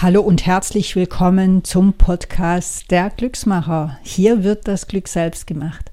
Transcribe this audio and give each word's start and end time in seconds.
Hallo 0.00 0.20
und 0.20 0.46
herzlich 0.46 0.94
willkommen 0.94 1.64
zum 1.64 1.92
Podcast 1.92 2.88
Der 2.92 3.10
Glücksmacher. 3.10 3.98
Hier 4.04 4.44
wird 4.44 4.68
das 4.68 4.86
Glück 4.86 5.08
selbst 5.08 5.48
gemacht. 5.48 5.90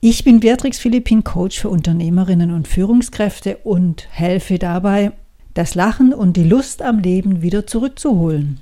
Ich 0.00 0.24
bin 0.24 0.40
Beatrix 0.40 0.80
Philippin, 0.80 1.22
Coach 1.22 1.60
für 1.60 1.68
Unternehmerinnen 1.68 2.52
und 2.52 2.66
Führungskräfte 2.66 3.58
und 3.58 4.08
helfe 4.10 4.58
dabei, 4.58 5.12
das 5.54 5.76
Lachen 5.76 6.12
und 6.12 6.36
die 6.36 6.42
Lust 6.42 6.82
am 6.82 6.98
Leben 6.98 7.40
wieder 7.40 7.68
zurückzuholen. 7.68 8.58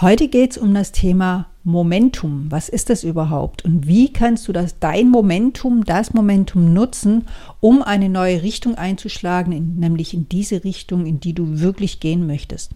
Heute 0.00 0.26
geht 0.26 0.50
es 0.50 0.58
um 0.58 0.74
das 0.74 0.90
Thema 0.90 1.46
Momentum. 1.64 2.46
Was 2.50 2.68
ist 2.68 2.90
das 2.90 3.04
überhaupt? 3.04 3.64
Und 3.64 3.86
wie 3.86 4.12
kannst 4.12 4.46
du 4.46 4.52
das, 4.52 4.78
dein 4.78 5.08
Momentum, 5.08 5.84
das 5.84 6.12
Momentum 6.12 6.74
nutzen, 6.74 7.24
um 7.60 7.82
eine 7.82 8.10
neue 8.10 8.42
Richtung 8.42 8.74
einzuschlagen, 8.74 9.52
in, 9.52 9.76
nämlich 9.76 10.12
in 10.12 10.28
diese 10.28 10.62
Richtung, 10.62 11.06
in 11.06 11.20
die 11.20 11.32
du 11.32 11.60
wirklich 11.60 12.00
gehen 12.00 12.26
möchtest? 12.26 12.72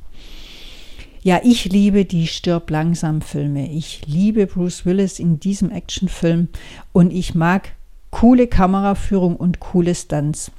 Ja, 1.23 1.41
ich 1.45 1.67
liebe 1.67 2.07
die 2.07 2.27
Stirb 2.27 2.71
langsam 2.71 3.21
Filme. 3.21 3.71
Ich 3.71 4.07
liebe 4.07 4.47
Bruce 4.47 4.87
Willis 4.87 5.19
in 5.19 5.39
diesem 5.39 5.71
Actionfilm 5.71 6.49
und 6.93 7.13
ich 7.13 7.35
mag 7.35 7.73
coole 8.11 8.47
Kameraführung 8.47 9.37
und 9.37 9.61
coole 9.61 9.95
Stunts. 9.95 10.51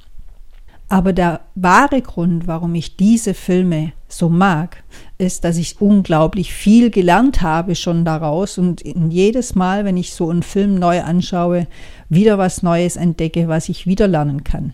Aber 0.88 1.12
der 1.12 1.40
wahre 1.54 2.02
Grund, 2.02 2.46
warum 2.46 2.74
ich 2.74 2.96
diese 2.96 3.34
Filme 3.34 3.92
so 4.08 4.28
mag, 4.28 4.82
ist, 5.20 5.44
dass 5.44 5.56
ich 5.58 5.80
unglaublich 5.80 6.52
viel 6.52 6.90
gelernt 6.90 7.42
habe 7.42 7.74
schon 7.74 8.04
daraus 8.04 8.58
und 8.58 8.82
jedes 8.84 9.54
Mal, 9.54 9.84
wenn 9.84 9.96
ich 9.96 10.14
so 10.14 10.30
einen 10.30 10.42
Film 10.42 10.76
neu 10.76 11.02
anschaue, 11.02 11.66
wieder 12.08 12.38
was 12.38 12.62
Neues 12.62 12.96
entdecke, 12.96 13.46
was 13.46 13.68
ich 13.68 13.86
wieder 13.86 14.08
lernen 14.08 14.42
kann. 14.42 14.72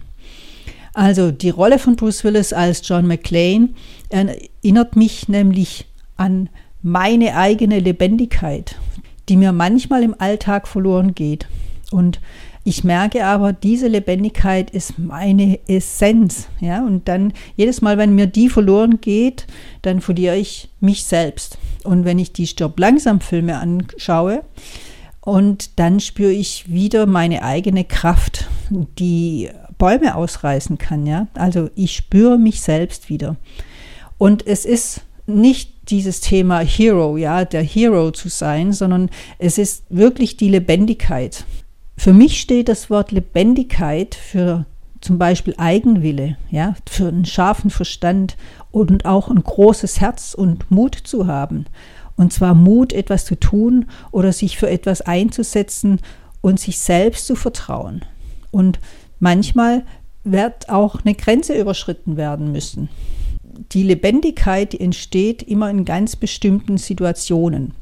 Also 0.95 1.31
die 1.31 1.51
Rolle 1.51 1.79
von 1.79 1.97
Bruce 1.97 2.25
Willis 2.25 2.55
als 2.55 2.81
John 2.89 3.07
McClane 3.07 3.71
erinnert 4.09 4.97
mich 4.97 5.29
nämlich 5.29 5.87
an 6.17 6.49
meine 6.83 7.37
eigene 7.37 7.81
Lebendigkeit, 7.81 8.77
die 9.29 9.37
mir 9.37 9.53
manchmal 9.53 10.03
im 10.03 10.15
Alltag 10.19 10.67
verloren 10.67 11.15
geht. 11.15 11.47
Und 11.91 12.21
ich 12.65 12.83
merke 12.83 13.25
aber, 13.25 13.53
diese 13.53 13.87
Lebendigkeit 13.87 14.71
ist 14.71 14.99
meine 14.99 15.61
Essenz. 15.69 16.49
Ja? 16.61 16.85
Und 16.85 17.07
dann 17.09 17.33
jedes 17.57 17.81
Mal, 17.81 17.97
wenn 17.97 18.15
mir 18.15 18.27
die 18.27 18.49
verloren 18.49 19.01
geht, 19.01 19.47
dann 19.83 20.01
verliere 20.01 20.37
ich 20.37 20.69
mich 20.81 21.05
selbst. 21.05 21.59
Und 21.85 22.05
wenn 22.05 22.19
ich 22.19 22.33
die 22.33 22.47
Stirb 22.47 22.79
langsam 22.79 23.21
Filme 23.21 23.59
anschaue, 23.59 24.43
und 25.21 25.81
dann 25.81 25.99
spüre 25.99 26.31
ich 26.31 26.73
wieder 26.73 27.07
meine 27.07 27.43
eigene 27.43 27.83
Kraft, 27.83 28.49
die 28.71 29.51
Bäume 29.77 30.15
ausreißen 30.15 30.79
kann. 30.79 31.05
Ja? 31.05 31.27
Also 31.35 31.69
ich 31.75 31.97
spüre 31.97 32.39
mich 32.39 32.61
selbst 32.61 33.09
wieder. 33.11 33.35
Und 34.19 34.47
es 34.47 34.65
ist 34.65 35.01
nicht 35.27 35.91
dieses 35.91 36.21
Thema 36.21 36.61
Hero, 36.61 37.17
ja, 37.17 37.45
der 37.45 37.63
Hero 37.63 38.13
zu 38.13 38.29
sein, 38.29 38.73
sondern 38.73 39.11
es 39.39 39.59
ist 39.59 39.85
wirklich 39.89 40.37
die 40.37 40.49
Lebendigkeit. 40.49 41.45
Für 41.97 42.13
mich 42.13 42.41
steht 42.41 42.69
das 42.69 42.91
Wort 42.91 43.11
Lebendigkeit 43.11 44.15
für 44.15 44.67
zum 45.01 45.19
Beispiel 45.19 45.55
Eigenwille, 45.57 46.37
ja, 46.51 46.75
für 46.89 47.09
einen 47.09 47.25
scharfen 47.25 47.71
Verstand 47.71 48.37
und 48.71 49.05
auch 49.05 49.29
ein 49.29 49.43
großes 49.43 50.01
Herz 50.01 50.35
und 50.35 50.71
Mut 50.71 50.95
zu 50.95 51.27
haben. 51.27 51.67
Und 52.17 52.33
zwar 52.33 52.55
Mut, 52.55 52.93
etwas 52.93 53.25
zu 53.25 53.39
tun 53.39 53.87
oder 54.11 54.33
sich 54.33 54.57
für 54.57 54.69
etwas 54.71 55.03
einzusetzen 55.03 56.01
und 56.41 56.59
sich 56.59 56.79
selbst 56.79 57.27
zu 57.27 57.37
vertrauen. 57.37 58.03
Und 58.51 58.79
manchmal 59.21 59.85
wird 60.25 60.69
auch 60.69 61.05
eine 61.05 61.15
Grenze 61.15 61.59
überschritten 61.59 62.17
werden 62.17 62.53
müssen. 62.53 62.89
Die 63.73 63.83
Lebendigkeit 63.83 64.73
die 64.73 64.81
entsteht 64.81 65.43
immer 65.43 65.71
in 65.71 65.85
ganz 65.85 66.17
bestimmten 66.17 66.79
Situationen. 66.79 67.75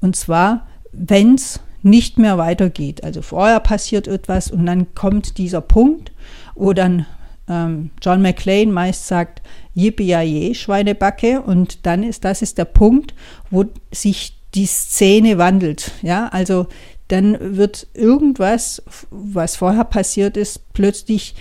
Und 0.00 0.16
zwar, 0.16 0.66
wenn 0.92 1.34
es 1.34 1.60
nicht 1.86 2.18
mehr 2.18 2.36
weitergeht. 2.36 3.04
Also 3.04 3.22
vorher 3.22 3.60
passiert 3.60 4.08
etwas 4.08 4.50
und 4.50 4.66
dann 4.66 4.94
kommt 4.94 5.38
dieser 5.38 5.60
Punkt, 5.60 6.12
wo 6.54 6.72
dann 6.72 7.06
ähm, 7.48 7.90
John 8.02 8.22
McClane 8.22 8.72
meist 8.72 9.06
sagt, 9.06 9.40
Yippie 9.74 10.54
Schweinebacke 10.54 11.40
und 11.40 11.86
dann 11.86 12.02
ist 12.02 12.24
das 12.24 12.42
ist 12.42 12.58
der 12.58 12.64
Punkt, 12.64 13.14
wo 13.50 13.66
sich 13.92 14.36
die 14.54 14.66
Szene 14.66 15.38
wandelt. 15.38 15.92
Ja, 16.02 16.28
also 16.28 16.66
dann 17.08 17.56
wird 17.56 17.86
irgendwas, 17.94 18.82
was 19.10 19.54
vorher 19.54 19.84
passiert 19.84 20.36
ist, 20.36 20.72
plötzlich 20.72 21.36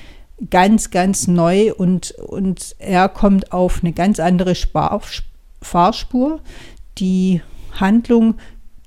ganz, 0.51 0.91
ganz 0.91 1.27
neu 1.27 1.73
und, 1.73 2.11
und 2.11 2.75
er 2.77 3.09
kommt 3.09 3.51
auf 3.51 3.79
eine 3.81 3.93
ganz 3.93 4.19
andere 4.19 4.53
Spar 4.53 5.01
Fahrspur. 5.61 6.41
Die 6.99 7.41
Handlung 7.71 8.35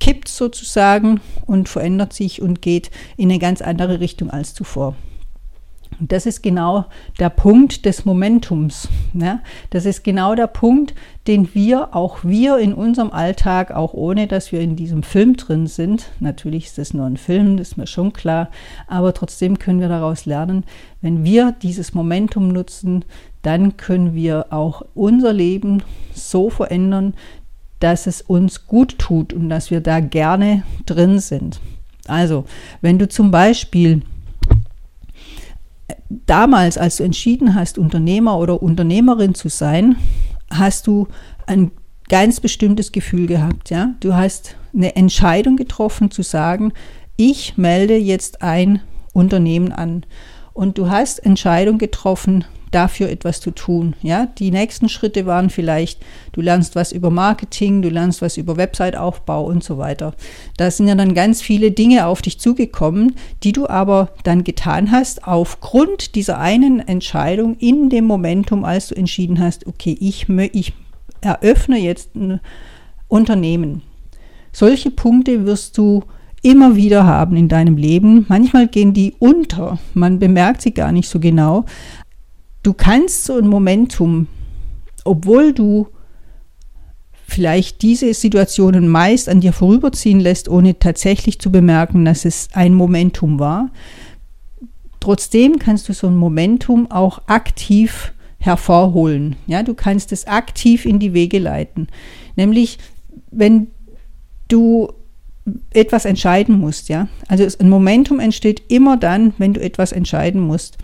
kippt 0.00 0.28
sozusagen 0.28 1.20
und 1.46 1.68
verändert 1.68 2.12
sich 2.12 2.40
und 2.42 2.62
geht 2.62 2.90
in 3.16 3.30
eine 3.30 3.38
ganz 3.38 3.62
andere 3.62 4.00
Richtung 4.00 4.30
als 4.30 4.54
zuvor. 4.54 4.94
Und 6.00 6.12
das 6.12 6.26
ist 6.26 6.42
genau 6.42 6.84
der 7.18 7.30
Punkt 7.30 7.84
des 7.84 8.04
Momentums. 8.04 8.88
Ne? 9.12 9.40
Das 9.70 9.84
ist 9.84 10.04
genau 10.04 10.34
der 10.34 10.46
Punkt, 10.46 10.94
den 11.26 11.54
wir, 11.54 11.94
auch 11.94 12.18
wir 12.22 12.58
in 12.58 12.72
unserem 12.72 13.10
Alltag, 13.10 13.72
auch 13.72 13.94
ohne 13.94 14.26
dass 14.28 14.52
wir 14.52 14.60
in 14.60 14.76
diesem 14.76 15.02
Film 15.02 15.36
drin 15.36 15.66
sind, 15.66 16.10
natürlich 16.20 16.66
ist 16.66 16.78
das 16.78 16.94
nur 16.94 17.06
ein 17.06 17.16
Film, 17.16 17.56
das 17.56 17.68
ist 17.68 17.76
mir 17.76 17.86
schon 17.86 18.12
klar, 18.12 18.50
aber 18.86 19.12
trotzdem 19.12 19.58
können 19.58 19.80
wir 19.80 19.88
daraus 19.88 20.24
lernen, 20.24 20.64
wenn 21.00 21.24
wir 21.24 21.54
dieses 21.62 21.94
Momentum 21.94 22.48
nutzen, 22.48 23.04
dann 23.42 23.76
können 23.76 24.14
wir 24.14 24.46
auch 24.50 24.82
unser 24.94 25.32
Leben 25.32 25.82
so 26.14 26.50
verändern, 26.50 27.14
dass 27.80 28.06
es 28.06 28.22
uns 28.22 28.66
gut 28.66 28.98
tut 28.98 29.32
und 29.32 29.48
dass 29.48 29.70
wir 29.70 29.80
da 29.80 30.00
gerne 30.00 30.62
drin 30.86 31.18
sind. 31.18 31.60
Also, 32.06 32.44
wenn 32.80 32.98
du 32.98 33.08
zum 33.08 33.30
Beispiel 33.30 34.02
damals, 36.26 36.78
als 36.78 36.96
du 36.96 37.04
entschieden 37.04 37.54
hast, 37.54 37.78
Unternehmer 37.78 38.38
oder 38.38 38.62
Unternehmerin 38.62 39.34
zu 39.34 39.48
sein, 39.48 39.96
hast 40.50 40.86
du 40.86 41.08
ein 41.46 41.70
ganz 42.08 42.40
bestimmtes 42.40 42.92
Gefühl 42.92 43.26
gehabt. 43.26 43.70
Ja? 43.70 43.94
Du 44.00 44.14
hast 44.14 44.56
eine 44.74 44.96
Entscheidung 44.96 45.56
getroffen 45.56 46.10
zu 46.10 46.22
sagen, 46.22 46.72
ich 47.16 47.56
melde 47.56 47.96
jetzt 47.96 48.42
ein 48.42 48.80
Unternehmen 49.12 49.72
an. 49.72 50.04
Und 50.52 50.78
du 50.78 50.90
hast 50.90 51.18
Entscheidung 51.18 51.78
getroffen, 51.78 52.44
dafür 52.70 53.08
etwas 53.08 53.40
zu 53.40 53.50
tun. 53.50 53.94
Ja, 54.02 54.26
die 54.38 54.50
nächsten 54.50 54.88
Schritte 54.88 55.26
waren 55.26 55.50
vielleicht, 55.50 56.00
du 56.32 56.40
lernst 56.40 56.76
was 56.76 56.92
über 56.92 57.10
Marketing, 57.10 57.82
du 57.82 57.88
lernst 57.88 58.22
was 58.22 58.36
über 58.36 58.56
Website-Aufbau 58.56 59.44
und 59.44 59.64
so 59.64 59.78
weiter. 59.78 60.14
Da 60.56 60.70
sind 60.70 60.88
ja 60.88 60.94
dann 60.94 61.14
ganz 61.14 61.42
viele 61.42 61.70
Dinge 61.70 62.06
auf 62.06 62.22
dich 62.22 62.38
zugekommen, 62.38 63.14
die 63.42 63.52
du 63.52 63.68
aber 63.68 64.10
dann 64.24 64.44
getan 64.44 64.90
hast 64.90 65.26
aufgrund 65.26 66.14
dieser 66.14 66.38
einen 66.38 66.80
Entscheidung 66.80 67.56
in 67.58 67.90
dem 67.90 68.04
Momentum, 68.04 68.64
als 68.64 68.88
du 68.88 68.94
entschieden 68.94 69.40
hast, 69.40 69.66
okay, 69.66 69.96
ich, 70.00 70.28
ich 70.28 70.72
eröffne 71.20 71.78
jetzt 71.78 72.14
ein 72.14 72.40
Unternehmen. 73.08 73.82
Solche 74.52 74.90
Punkte 74.90 75.46
wirst 75.46 75.78
du 75.78 76.04
immer 76.42 76.76
wieder 76.76 77.04
haben 77.04 77.36
in 77.36 77.48
deinem 77.48 77.76
Leben. 77.76 78.26
Manchmal 78.28 78.68
gehen 78.68 78.92
die 78.92 79.14
unter, 79.18 79.78
man 79.94 80.18
bemerkt 80.18 80.62
sie 80.62 80.72
gar 80.72 80.92
nicht 80.92 81.08
so 81.08 81.20
genau, 81.20 81.64
du 82.62 82.72
kannst 82.72 83.24
so 83.24 83.36
ein 83.36 83.46
Momentum, 83.46 84.26
obwohl 85.04 85.52
du 85.52 85.88
vielleicht 87.26 87.82
diese 87.82 88.12
Situationen 88.14 88.88
meist 88.88 89.28
an 89.28 89.40
dir 89.40 89.52
vorüberziehen 89.52 90.18
lässt, 90.18 90.48
ohne 90.48 90.78
tatsächlich 90.78 91.38
zu 91.38 91.52
bemerken, 91.52 92.04
dass 92.04 92.24
es 92.24 92.48
ein 92.54 92.74
Momentum 92.74 93.38
war, 93.38 93.70
trotzdem 94.98 95.58
kannst 95.58 95.88
du 95.88 95.92
so 95.92 96.06
ein 96.06 96.16
Momentum 96.16 96.90
auch 96.90 97.20
aktiv 97.26 98.12
hervorholen. 98.38 99.36
Ja, 99.46 99.62
du 99.62 99.74
kannst 99.74 100.12
es 100.12 100.26
aktiv 100.26 100.86
in 100.86 100.98
die 100.98 101.12
Wege 101.12 101.38
leiten. 101.38 101.88
Nämlich, 102.36 102.78
wenn 103.30 103.68
du 104.48 104.92
etwas 105.70 106.04
entscheiden 106.04 106.58
musst, 106.58 106.88
ja. 106.88 107.08
Also 107.26 107.46
ein 107.58 107.68
Momentum 107.68 108.20
entsteht 108.20 108.62
immer 108.68 108.96
dann, 108.96 109.34
wenn 109.38 109.54
du 109.54 109.60
etwas 109.60 109.92
entscheiden 109.92 110.40
musst. 110.40 110.78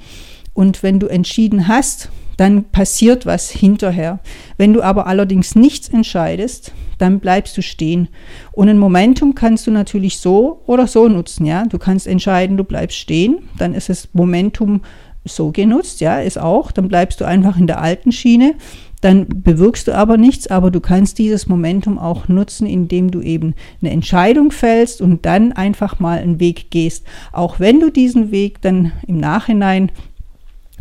Und 0.55 0.83
wenn 0.83 1.01
du 1.01 1.07
entschieden 1.07 1.69
hast, 1.69 2.09
dann 2.37 2.65
passiert 2.65 3.27
was 3.27 3.51
hinterher. 3.51 4.21
Wenn 4.57 4.73
du 4.73 4.83
aber 4.83 5.07
allerdings 5.07 5.55
nichts 5.55 5.89
entscheidest, 5.89 6.73
dann 6.99 7.21
bleibst 7.21 7.57
du 7.57 7.63
stehen. 7.63 8.09
Und 8.53 8.69
ein 8.69 8.79
Momentum 8.79 9.35
kannst 9.35 9.67
du 9.67 9.71
natürlich 9.71 10.19
so 10.19 10.63
oder 10.67 10.87
so 10.87 11.09
nutzen, 11.09 11.45
ja. 11.45 11.65
Du 11.65 11.79
kannst 11.79 12.07
entscheiden, 12.07 12.57
du 12.57 12.65
bleibst 12.65 12.99
stehen, 12.99 13.49
dann 13.59 13.75
ist 13.75 13.89
das 13.89 14.09
Momentum 14.13 14.83
so 15.25 15.53
genutzt, 15.53 16.01
ja, 16.01 16.21
ist 16.21 16.39
auch, 16.39 16.71
dann 16.71 16.89
bleibst 16.89 17.21
du 17.21 17.25
einfach 17.25 17.57
in 17.57 17.67
der 17.67 17.81
alten 17.81 18.13
Schiene, 18.13 18.55
dann 19.01 19.27
bewirkst 19.29 19.89
du 19.89 19.95
aber 19.95 20.17
nichts, 20.17 20.47
aber 20.47 20.71
du 20.71 20.81
kannst 20.81 21.19
dieses 21.19 21.47
Momentum 21.47 21.99
auch 21.99 22.29
nutzen, 22.29 22.67
indem 22.67 23.11
du 23.11 23.21
eben 23.21 23.55
eine 23.81 23.91
Entscheidung 23.91 24.51
fällst 24.51 25.03
und 25.03 25.27
dann 25.27 25.53
einfach 25.53 25.99
mal 25.99 26.19
einen 26.19 26.41
Weg 26.41 26.71
gehst. 26.71 27.07
Auch 27.33 27.61
wenn 27.61 27.81
du 27.81 27.91
diesen 27.91 28.31
Weg 28.31 28.63
dann 28.63 28.93
im 29.07 29.19
Nachhinein 29.19 29.91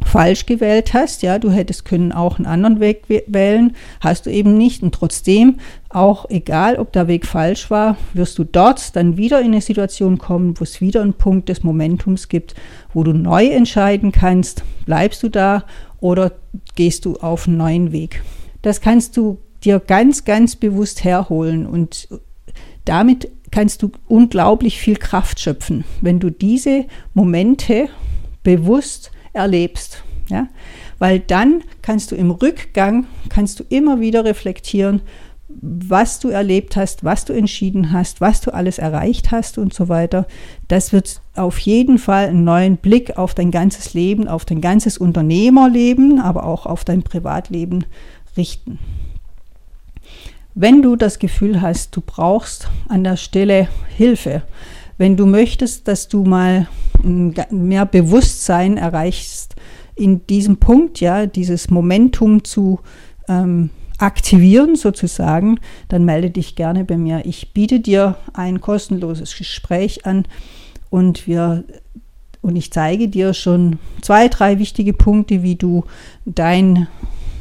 falsch 0.05 0.45
gewählt 0.45 0.93
hast, 0.93 1.23
ja, 1.23 1.39
du 1.39 1.51
hättest 1.51 1.85
können 1.85 2.11
auch 2.11 2.37
einen 2.37 2.45
anderen 2.45 2.79
Weg 2.79 3.03
wählen, 3.07 3.75
hast 3.99 4.25
du 4.25 4.29
eben 4.29 4.57
nicht 4.57 4.83
und 4.83 4.93
trotzdem, 4.93 5.59
auch 5.89 6.29
egal, 6.29 6.77
ob 6.77 6.91
der 6.91 7.07
Weg 7.07 7.25
falsch 7.25 7.69
war, 7.69 7.97
wirst 8.13 8.37
du 8.37 8.43
dort 8.43 8.95
dann 8.95 9.17
wieder 9.17 9.39
in 9.39 9.47
eine 9.47 9.61
Situation 9.61 10.17
kommen, 10.17 10.59
wo 10.59 10.63
es 10.63 10.81
wieder 10.81 11.01
einen 11.01 11.13
Punkt 11.13 11.49
des 11.49 11.63
Momentums 11.63 12.29
gibt, 12.29 12.55
wo 12.93 13.03
du 13.03 13.13
neu 13.13 13.47
entscheiden 13.47 14.11
kannst, 14.11 14.63
bleibst 14.85 15.21
du 15.23 15.29
da 15.29 15.65
oder 15.99 16.31
gehst 16.75 17.05
du 17.05 17.17
auf 17.17 17.47
einen 17.47 17.57
neuen 17.57 17.91
Weg. 17.91 18.23
Das 18.61 18.81
kannst 18.81 19.17
du 19.17 19.37
dir 19.63 19.79
ganz, 19.79 20.25
ganz 20.25 20.55
bewusst 20.55 21.03
herholen 21.03 21.65
und 21.65 22.07
damit 22.85 23.29
kannst 23.51 23.83
du 23.83 23.91
unglaublich 24.07 24.79
viel 24.79 24.97
Kraft 24.97 25.39
schöpfen, 25.39 25.85
wenn 26.01 26.19
du 26.19 26.29
diese 26.31 26.85
Momente 27.13 27.87
bewusst 28.41 29.11
erlebst. 29.33 30.03
Ja? 30.29 30.47
Weil 30.99 31.19
dann 31.19 31.63
kannst 31.81 32.11
du 32.11 32.15
im 32.15 32.31
Rückgang, 32.31 33.05
kannst 33.29 33.59
du 33.59 33.63
immer 33.69 33.99
wieder 33.99 34.23
reflektieren, 34.25 35.01
was 35.61 36.19
du 36.19 36.29
erlebt 36.29 36.75
hast, 36.75 37.03
was 37.03 37.25
du 37.25 37.33
entschieden 37.33 37.91
hast, 37.91 38.21
was 38.21 38.41
du 38.41 38.53
alles 38.53 38.79
erreicht 38.79 39.31
hast 39.31 39.57
und 39.57 39.73
so 39.73 39.87
weiter. 39.89 40.25
Das 40.67 40.93
wird 40.93 41.21
auf 41.35 41.59
jeden 41.59 41.99
Fall 41.99 42.27
einen 42.27 42.43
neuen 42.43 42.77
Blick 42.77 43.17
auf 43.17 43.33
dein 43.33 43.51
ganzes 43.51 43.93
Leben, 43.93 44.27
auf 44.27 44.45
dein 44.45 44.61
ganzes 44.61 44.97
Unternehmerleben, 44.97 46.19
aber 46.19 46.45
auch 46.45 46.65
auf 46.65 46.83
dein 46.83 47.03
Privatleben 47.03 47.85
richten. 48.35 48.79
Wenn 50.55 50.81
du 50.81 50.95
das 50.95 51.19
Gefühl 51.19 51.61
hast, 51.61 51.95
du 51.95 52.01
brauchst 52.01 52.67
an 52.87 53.03
der 53.03 53.17
Stelle 53.17 53.67
Hilfe, 53.95 54.43
wenn 55.03 55.17
du 55.17 55.25
möchtest, 55.25 55.89
dass 55.89 56.07
du 56.07 56.23
mal 56.23 56.69
mehr 57.03 57.85
Bewusstsein 57.85 58.77
erreichst 58.77 59.53
in 59.95 60.25
diesem 60.27 60.55
Punkt, 60.55 61.01
ja, 61.01 61.25
dieses 61.25 61.69
Momentum 61.69 62.45
zu 62.45 62.79
ähm, 63.27 63.69
aktivieren 63.97 64.77
sozusagen, 64.77 65.59
dann 65.89 66.05
melde 66.05 66.29
dich 66.29 66.55
gerne 66.55 66.85
bei 66.85 66.95
mir. 66.95 67.25
Ich 67.25 67.51
biete 67.51 67.81
dir 67.81 68.15
ein 68.31 68.61
kostenloses 68.61 69.37
Gespräch 69.37 70.05
an 70.05 70.23
und 70.89 71.27
wir 71.27 71.65
und 72.41 72.55
ich 72.55 72.71
zeige 72.71 73.09
dir 73.09 73.33
schon 73.33 73.79
zwei, 74.01 74.29
drei 74.29 74.57
wichtige 74.57 74.93
Punkte, 74.93 75.43
wie 75.43 75.57
du 75.57 75.83
dein 76.23 76.87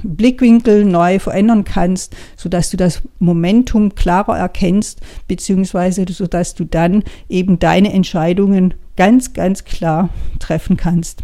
Blickwinkel 0.02 0.84
neu 0.84 1.19
verändern 1.19 1.64
kannst, 1.64 2.16
sodass 2.37 2.70
du 2.70 2.76
das 2.76 3.02
Momentum 3.19 3.94
klarer 3.94 4.37
erkennst, 4.37 5.00
beziehungsweise 5.28 6.04
sodass 6.08 6.54
du 6.54 6.64
dann 6.64 7.04
eben 7.28 7.58
deine 7.58 7.93
Entscheidungen 7.93 8.75
ganz, 8.96 9.32
ganz 9.32 9.64
klar 9.64 10.08
treffen 10.38 10.76
kannst. 10.76 11.22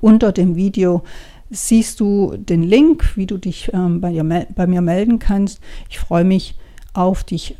Unter 0.00 0.32
dem 0.32 0.56
Video 0.56 1.02
siehst 1.50 2.00
du 2.00 2.36
den 2.36 2.62
Link, 2.62 3.16
wie 3.16 3.26
du 3.26 3.38
dich 3.38 3.70
ähm, 3.72 4.00
bei, 4.00 4.46
bei 4.54 4.66
mir 4.66 4.80
melden 4.80 5.18
kannst. 5.18 5.60
Ich 5.88 5.98
freue 5.98 6.24
mich 6.24 6.54
auf 6.92 7.24
dich. 7.24 7.56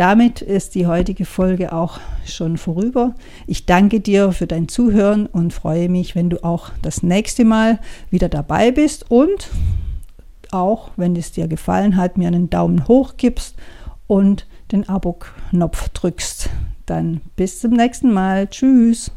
Damit 0.00 0.40
ist 0.40 0.76
die 0.76 0.86
heutige 0.86 1.26
Folge 1.26 1.74
auch 1.74 2.00
schon 2.24 2.56
vorüber. 2.56 3.14
Ich 3.46 3.66
danke 3.66 4.00
dir 4.00 4.32
für 4.32 4.46
dein 4.46 4.66
Zuhören 4.66 5.26
und 5.26 5.52
freue 5.52 5.90
mich, 5.90 6.14
wenn 6.14 6.30
du 6.30 6.42
auch 6.42 6.70
das 6.80 7.02
nächste 7.02 7.44
Mal 7.44 7.80
wieder 8.08 8.30
dabei 8.30 8.70
bist 8.70 9.10
und 9.10 9.50
auch, 10.52 10.92
wenn 10.96 11.14
es 11.16 11.32
dir 11.32 11.48
gefallen 11.48 11.98
hat, 11.98 12.16
mir 12.16 12.28
einen 12.28 12.48
Daumen 12.48 12.88
hoch 12.88 13.18
gibst 13.18 13.56
und 14.06 14.46
den 14.72 14.88
Abo-Knopf 14.88 15.90
drückst. 15.90 16.48
Dann 16.86 17.20
bis 17.36 17.60
zum 17.60 17.72
nächsten 17.72 18.10
Mal. 18.10 18.48
Tschüss. 18.48 19.12